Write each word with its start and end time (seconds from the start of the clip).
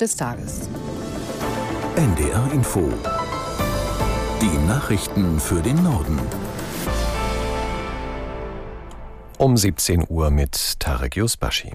des 0.00 0.16
Tages. 0.16 0.68
NDR 1.96 2.50
Info. 2.52 2.88
Die 4.40 4.66
Nachrichten 4.66 5.38
für 5.38 5.60
den 5.60 5.82
Norden. 5.82 6.18
Um 9.36 9.56
17 9.56 10.06
Uhr 10.08 10.30
mit 10.30 10.80
Tarek 10.80 11.16
Yusbashi. 11.16 11.72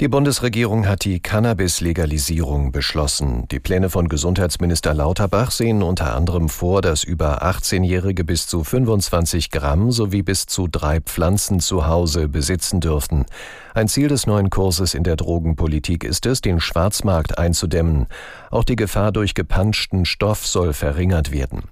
Die 0.00 0.08
Bundesregierung 0.08 0.88
hat 0.88 1.04
die 1.04 1.20
Cannabis-Legalisierung 1.20 2.72
beschlossen. 2.72 3.46
Die 3.52 3.60
Pläne 3.60 3.90
von 3.90 4.08
Gesundheitsminister 4.08 4.92
Lauterbach 4.92 5.52
sehen 5.52 5.84
unter 5.84 6.16
anderem 6.16 6.48
vor, 6.48 6.82
dass 6.82 7.04
über 7.04 7.44
18-Jährige 7.44 8.24
bis 8.24 8.48
zu 8.48 8.64
25 8.64 9.52
Gramm 9.52 9.92
sowie 9.92 10.22
bis 10.22 10.46
zu 10.46 10.66
drei 10.66 11.00
Pflanzen 11.00 11.60
zu 11.60 11.86
Hause 11.86 12.26
besitzen 12.26 12.80
dürften. 12.80 13.24
Ein 13.72 13.86
Ziel 13.86 14.08
des 14.08 14.26
neuen 14.26 14.50
Kurses 14.50 14.94
in 14.94 15.04
der 15.04 15.14
Drogenpolitik 15.14 16.02
ist 16.02 16.26
es, 16.26 16.40
den 16.40 16.58
Schwarzmarkt 16.58 17.38
einzudämmen. 17.38 18.06
Auch 18.50 18.64
die 18.64 18.76
Gefahr 18.76 19.12
durch 19.12 19.34
gepanschten 19.34 20.06
Stoff 20.06 20.44
soll 20.44 20.72
verringert 20.72 21.30
werden. 21.30 21.62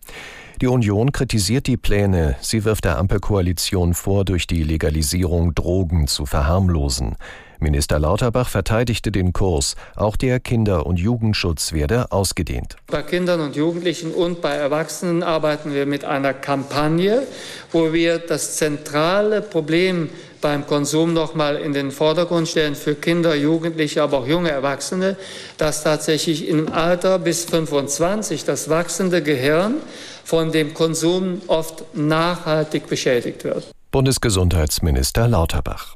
Die 0.60 0.66
Union 0.66 1.12
kritisiert 1.12 1.66
die 1.66 1.76
Pläne. 1.76 2.36
Sie 2.40 2.64
wirft 2.64 2.84
der 2.84 2.98
Ampelkoalition 2.98 3.94
vor, 3.94 4.24
durch 4.24 4.46
die 4.46 4.62
Legalisierung 4.62 5.54
Drogen 5.54 6.06
zu 6.06 6.26
verharmlosen. 6.26 7.16
Minister 7.58 7.98
Lauterbach 7.98 8.48
verteidigte 8.48 9.12
den 9.12 9.32
Kurs. 9.32 9.76
Auch 9.94 10.16
der 10.16 10.40
Kinder- 10.40 10.84
und 10.84 10.98
Jugendschutz 10.98 11.72
werde 11.72 12.10
ausgedehnt. 12.10 12.76
Bei 12.88 13.02
Kindern 13.02 13.40
und 13.40 13.56
Jugendlichen 13.56 14.12
und 14.12 14.42
bei 14.42 14.54
Erwachsenen 14.54 15.22
arbeiten 15.22 15.72
wir 15.72 15.86
mit 15.86 16.04
einer 16.04 16.34
Kampagne, 16.34 17.22
wo 17.70 17.92
wir 17.92 18.18
das 18.18 18.56
zentrale 18.56 19.40
Problem 19.40 20.10
beim 20.40 20.66
Konsum 20.66 21.14
noch 21.14 21.34
mal 21.34 21.56
in 21.56 21.72
den 21.72 21.92
Vordergrund 21.92 22.48
stellen 22.48 22.74
für 22.74 22.96
Kinder, 22.96 23.34
Jugendliche, 23.36 24.02
aber 24.02 24.18
auch 24.18 24.26
junge 24.26 24.50
Erwachsene, 24.50 25.16
dass 25.56 25.84
tatsächlich 25.84 26.48
im 26.48 26.72
Alter 26.72 27.20
bis 27.20 27.44
25 27.44 28.44
das 28.44 28.68
wachsende 28.68 29.22
Gehirn 29.22 29.76
von 30.24 30.52
dem 30.52 30.74
Konsum 30.74 31.42
oft 31.46 31.84
nachhaltig 31.94 32.86
beschädigt 32.88 33.44
wird. 33.44 33.70
Bundesgesundheitsminister 33.90 35.28
Lauterbach. 35.28 35.94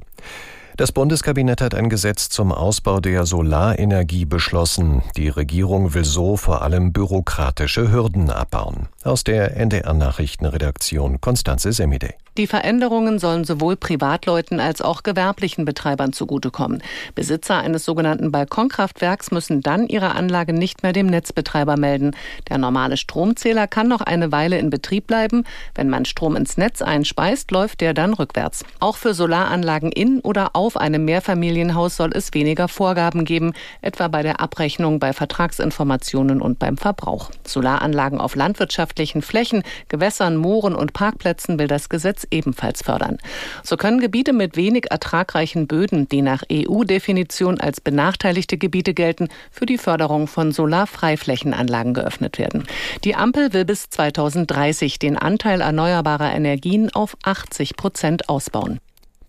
Das 0.77 0.91
Bundeskabinett 0.91 1.59
hat 1.59 1.73
ein 1.73 1.89
Gesetz 1.89 2.29
zum 2.29 2.51
Ausbau 2.51 2.99
der 2.99 3.25
Solarenergie 3.25 4.25
beschlossen. 4.25 5.01
Die 5.15 5.29
Regierung 5.29 5.95
will 5.95 6.05
so 6.05 6.37
vor 6.37 6.61
allem 6.61 6.93
bürokratische 6.93 7.91
Hürden 7.91 8.29
abbauen. 8.29 8.87
Aus 9.03 9.23
der 9.23 9.57
NDR 9.57 9.95
Nachrichtenredaktion 9.95 11.19
Konstanze 11.19 11.73
Semide. 11.73 12.13
Die 12.37 12.45
Veränderungen 12.45 13.17
sollen 13.17 13.45
sowohl 13.45 13.75
Privatleuten 13.77 14.59
als 14.59 14.83
auch 14.83 15.01
gewerblichen 15.01 15.65
Betreibern 15.65 16.13
zugutekommen. 16.13 16.83
Besitzer 17.15 17.57
eines 17.57 17.83
sogenannten 17.83 18.31
Balkonkraftwerks 18.31 19.31
müssen 19.31 19.61
dann 19.61 19.87
ihre 19.87 20.13
Anlage 20.13 20.53
nicht 20.53 20.83
mehr 20.83 20.93
dem 20.93 21.07
Netzbetreiber 21.07 21.77
melden. 21.77 22.15
Der 22.47 22.59
normale 22.59 22.95
Stromzähler 22.95 23.65
kann 23.65 23.87
noch 23.87 24.01
eine 24.01 24.31
Weile 24.31 24.59
in 24.59 24.69
Betrieb 24.69 25.07
bleiben. 25.07 25.45
Wenn 25.73 25.89
man 25.89 26.05
Strom 26.05 26.35
ins 26.35 26.57
Netz 26.57 26.83
einspeist, 26.83 27.49
läuft 27.49 27.81
der 27.81 27.95
dann 27.95 28.13
rückwärts. 28.13 28.63
Auch 28.79 28.97
für 28.97 29.15
Solaranlagen 29.15 29.91
in 29.91 30.19
oder 30.19 30.55
auf 30.55 30.77
einem 30.77 31.05
Mehrfamilienhaus 31.05 31.95
soll 31.95 32.11
es 32.13 32.35
weniger 32.35 32.67
Vorgaben 32.67 33.25
geben, 33.25 33.53
etwa 33.81 34.09
bei 34.09 34.21
der 34.21 34.41
Abrechnung, 34.41 34.99
bei 34.99 35.11
Vertragsinformationen 35.11 36.39
und 36.43 36.59
beim 36.59 36.77
Verbrauch. 36.77 37.31
Solaranlagen 37.47 38.21
auf 38.21 38.35
landwirtschaftlichen 38.35 39.23
Flächen, 39.23 39.63
Gewässern, 39.87 40.37
Mooren 40.37 40.75
und 40.75 40.93
Parkplätzen 40.93 41.57
will 41.57 41.67
das 41.67 41.89
Gesetz 41.89 42.26
ebenfalls 42.31 42.83
fördern. 42.83 43.17
So 43.63 43.77
können 43.77 43.99
Gebiete 43.99 44.33
mit 44.33 44.55
wenig 44.55 44.85
ertragreichen 44.89 45.67
Böden, 45.67 46.07
die 46.09 46.21
nach 46.21 46.43
EU-Definition 46.51 47.59
als 47.59 47.81
benachteiligte 47.81 48.57
Gebiete 48.57 48.93
gelten, 48.93 49.29
für 49.51 49.65
die 49.65 49.77
Förderung 49.77 50.27
von 50.27 50.51
Solarfreiflächenanlagen 50.51 51.93
geöffnet 51.93 52.37
werden. 52.37 52.63
Die 53.03 53.15
Ampel 53.15 53.53
will 53.53 53.65
bis 53.65 53.89
2030 53.89 54.99
den 54.99 55.17
Anteil 55.17 55.61
erneuerbarer 55.61 56.33
Energien 56.33 56.93
auf 56.93 57.17
80 57.23 57.75
Prozent 57.75 58.29
ausbauen. 58.29 58.79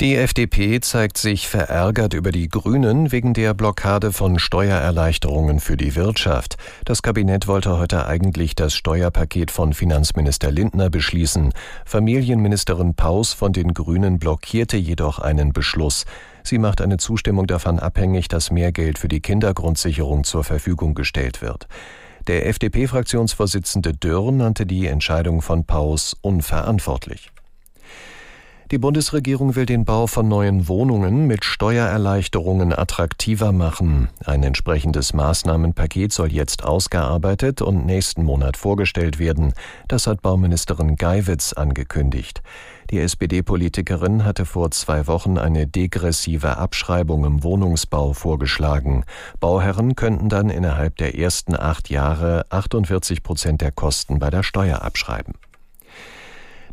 Die 0.00 0.14
FDP 0.14 0.78
zeigt 0.78 1.18
sich 1.18 1.48
verärgert 1.48 2.14
über 2.14 2.30
die 2.30 2.46
Grünen 2.46 3.10
wegen 3.10 3.34
der 3.34 3.52
Blockade 3.52 4.12
von 4.12 4.38
Steuererleichterungen 4.38 5.58
für 5.58 5.76
die 5.76 5.96
Wirtschaft. 5.96 6.56
Das 6.84 7.02
Kabinett 7.02 7.48
wollte 7.48 7.80
heute 7.80 8.06
eigentlich 8.06 8.54
das 8.54 8.76
Steuerpaket 8.76 9.50
von 9.50 9.72
Finanzminister 9.72 10.52
Lindner 10.52 10.88
beschließen. 10.88 11.52
Familienministerin 11.84 12.94
Paus 12.94 13.32
von 13.32 13.52
den 13.52 13.74
Grünen 13.74 14.20
blockierte 14.20 14.76
jedoch 14.76 15.18
einen 15.18 15.52
Beschluss. 15.52 16.04
Sie 16.44 16.58
macht 16.58 16.80
eine 16.80 16.98
Zustimmung 16.98 17.48
davon 17.48 17.80
abhängig, 17.80 18.28
dass 18.28 18.52
mehr 18.52 18.70
Geld 18.70 19.00
für 19.00 19.08
die 19.08 19.20
Kindergrundsicherung 19.20 20.22
zur 20.22 20.44
Verfügung 20.44 20.94
gestellt 20.94 21.42
wird. 21.42 21.66
Der 22.28 22.46
FDP-Fraktionsvorsitzende 22.46 23.94
Dürr 23.94 24.30
nannte 24.30 24.64
die 24.64 24.86
Entscheidung 24.86 25.42
von 25.42 25.64
Paus 25.64 26.14
unverantwortlich. 26.20 27.32
Die 28.70 28.76
Bundesregierung 28.76 29.56
will 29.56 29.64
den 29.64 29.86
Bau 29.86 30.06
von 30.06 30.28
neuen 30.28 30.68
Wohnungen 30.68 31.26
mit 31.26 31.46
Steuererleichterungen 31.46 32.78
attraktiver 32.78 33.50
machen. 33.50 34.10
Ein 34.26 34.42
entsprechendes 34.42 35.14
Maßnahmenpaket 35.14 36.12
soll 36.12 36.30
jetzt 36.30 36.64
ausgearbeitet 36.64 37.62
und 37.62 37.86
nächsten 37.86 38.24
Monat 38.24 38.58
vorgestellt 38.58 39.18
werden. 39.18 39.54
Das 39.88 40.06
hat 40.06 40.20
Bauministerin 40.20 40.96
Geiwitz 40.96 41.54
angekündigt. 41.54 42.42
Die 42.90 42.98
SPD-Politikerin 42.98 44.26
hatte 44.26 44.44
vor 44.44 44.70
zwei 44.70 45.06
Wochen 45.06 45.38
eine 45.38 45.66
degressive 45.66 46.58
Abschreibung 46.58 47.24
im 47.24 47.42
Wohnungsbau 47.42 48.12
vorgeschlagen. 48.12 49.04
Bauherren 49.40 49.96
könnten 49.96 50.28
dann 50.28 50.50
innerhalb 50.50 50.98
der 50.98 51.18
ersten 51.18 51.58
acht 51.58 51.88
Jahre 51.88 52.44
48 52.50 53.22
Prozent 53.22 53.62
der 53.62 53.72
Kosten 53.72 54.18
bei 54.18 54.28
der 54.28 54.42
Steuer 54.42 54.82
abschreiben. 54.82 55.32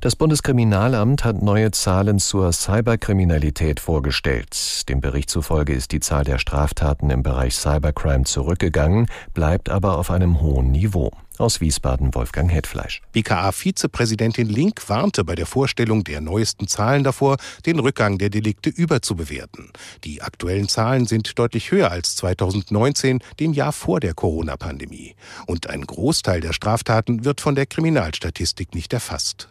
Das 0.01 0.15
Bundeskriminalamt 0.15 1.23
hat 1.23 1.41
neue 1.41 1.71
Zahlen 1.71 2.19
zur 2.19 2.51
Cyberkriminalität 2.51 3.79
vorgestellt. 3.79 4.87
Dem 4.89 4.99
Bericht 4.99 5.29
zufolge 5.29 5.73
ist 5.73 5.91
die 5.93 6.01
Zahl 6.01 6.25
der 6.25 6.37
Straftaten 6.37 7.09
im 7.09 7.23
Bereich 7.23 7.55
Cybercrime 7.55 8.25
zurückgegangen, 8.25 9.07
bleibt 9.33 9.69
aber 9.69 9.97
auf 9.97 10.11
einem 10.11 10.41
hohen 10.41 10.71
Niveau. 10.71 11.11
Aus 11.37 11.59
Wiesbaden 11.59 12.15
Wolfgang 12.15 12.49
Hetfleisch. 12.49 13.01
BKA-Vizepräsidentin 13.11 14.47
Link 14.47 14.87
warnte 14.87 15.25
bei 15.25 15.35
der 15.35 15.45
Vorstellung 15.45 16.05
der 16.05 16.21
neuesten 16.21 16.67
Zahlen 16.67 17.03
davor, 17.03 17.35
den 17.65 17.79
Rückgang 17.79 18.17
der 18.17 18.29
Delikte 18.29 18.69
überzubewerten. 18.69 19.71
Die 20.05 20.21
aktuellen 20.21 20.69
Zahlen 20.69 21.07
sind 21.07 21.37
deutlich 21.37 21.71
höher 21.71 21.91
als 21.91 22.15
2019, 22.15 23.19
dem 23.39 23.51
Jahr 23.51 23.73
vor 23.73 23.99
der 23.99 24.13
Corona-Pandemie. 24.13 25.15
Und 25.45 25.69
ein 25.69 25.85
Großteil 25.85 26.39
der 26.39 26.53
Straftaten 26.53 27.25
wird 27.25 27.41
von 27.41 27.55
der 27.55 27.65
Kriminalstatistik 27.65 28.73
nicht 28.73 28.93
erfasst. 28.93 29.49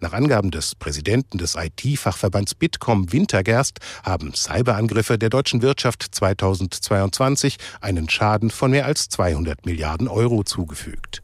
Nach 0.00 0.12
Angaben 0.12 0.50
des 0.50 0.74
Präsidenten 0.74 1.38
des 1.38 1.54
IT-Fachverbands 1.56 2.54
Bitkom 2.54 3.12
Wintergerst 3.12 3.80
haben 4.04 4.32
Cyberangriffe 4.32 5.18
der 5.18 5.28
deutschen 5.28 5.60
Wirtschaft 5.60 6.02
2022 6.02 7.56
einen 7.80 8.08
Schaden 8.08 8.50
von 8.50 8.70
mehr 8.70 8.86
als 8.86 9.08
200 9.08 9.66
Milliarden 9.66 10.08
Euro 10.08 10.44
zugefügt. 10.44 11.22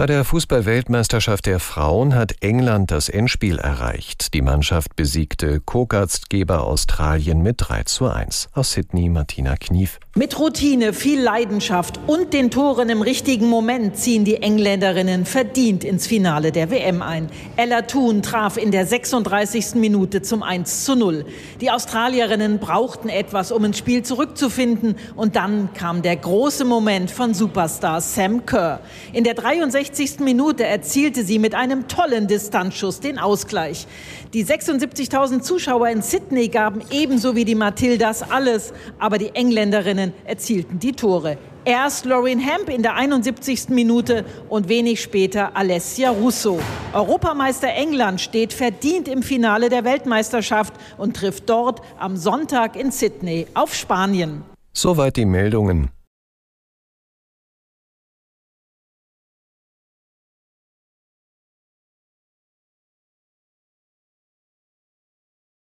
Bei 0.00 0.06
der 0.06 0.24
Fußball-Weltmeisterschaft 0.24 1.44
der 1.44 1.60
Frauen 1.60 2.14
hat 2.14 2.36
England 2.40 2.90
das 2.90 3.10
Endspiel 3.10 3.58
erreicht. 3.58 4.32
Die 4.32 4.40
Mannschaft 4.40 4.96
besiegte 4.96 5.60
Co-Gastgeber 5.60 6.64
Australien 6.64 7.42
mit 7.42 7.56
3 7.58 7.82
zu 7.82 8.06
1. 8.06 8.48
Aus 8.54 8.72
Sydney 8.72 9.10
Martina 9.10 9.56
Knief. 9.56 10.00
Mit 10.16 10.38
Routine, 10.38 10.94
viel 10.94 11.20
Leidenschaft 11.20 12.00
und 12.06 12.32
den 12.32 12.50
Toren 12.50 12.88
im 12.88 13.02
richtigen 13.02 13.46
Moment 13.46 13.98
ziehen 13.98 14.24
die 14.24 14.36
Engländerinnen 14.36 15.26
verdient 15.26 15.84
ins 15.84 16.06
Finale 16.06 16.50
der 16.50 16.70
WM 16.70 17.02
ein. 17.02 17.28
Ella 17.56 17.82
Thun 17.82 18.22
traf 18.22 18.56
in 18.56 18.70
der 18.70 18.86
36. 18.86 19.74
Minute 19.74 20.22
zum 20.22 20.42
1 20.42 20.86
zu 20.86 20.96
0. 20.96 21.26
Die 21.60 21.70
Australierinnen 21.70 22.58
brauchten 22.58 23.10
etwas, 23.10 23.52
um 23.52 23.66
ins 23.66 23.76
Spiel 23.76 24.02
zurückzufinden. 24.02 24.96
Und 25.14 25.36
dann 25.36 25.74
kam 25.74 26.00
der 26.00 26.16
große 26.16 26.64
Moment 26.64 27.10
von 27.10 27.34
Superstar 27.34 28.00
Sam 28.00 28.46
Kerr. 28.46 28.80
In 29.12 29.24
der 29.24 29.34
63 29.34 29.89
60. 29.92 30.20
Minute 30.20 30.64
erzielte 30.64 31.24
sie 31.24 31.40
mit 31.40 31.54
einem 31.54 31.88
tollen 31.88 32.28
Distanzschuss 32.28 33.00
den 33.00 33.18
Ausgleich. 33.18 33.88
Die 34.32 34.44
76.000 34.44 35.40
Zuschauer 35.40 35.88
in 35.88 36.00
Sydney 36.00 36.48
gaben 36.48 36.82
ebenso 36.90 37.34
wie 37.34 37.44
die 37.44 37.56
Matildas 37.56 38.22
alles, 38.30 38.72
aber 39.00 39.18
die 39.18 39.34
Engländerinnen 39.34 40.12
erzielten 40.24 40.78
die 40.78 40.92
Tore. 40.92 41.38
Erst 41.64 42.04
Lauren 42.04 42.38
Hemp 42.38 42.68
in 42.68 42.82
der 42.82 42.94
71. 42.94 43.70
Minute 43.70 44.24
und 44.48 44.68
wenig 44.68 45.00
später 45.00 45.56
Alessia 45.56 46.10
Russo. 46.10 46.60
Europameister 46.92 47.68
England 47.68 48.20
steht 48.20 48.52
verdient 48.52 49.08
im 49.08 49.22
Finale 49.22 49.70
der 49.70 49.84
Weltmeisterschaft 49.84 50.72
und 50.98 51.16
trifft 51.16 51.50
dort 51.50 51.82
am 51.98 52.16
Sonntag 52.16 52.76
in 52.76 52.92
Sydney 52.92 53.46
auf 53.54 53.74
Spanien. 53.74 54.42
Soweit 54.72 55.16
die 55.16 55.26
Meldungen. 55.26 55.90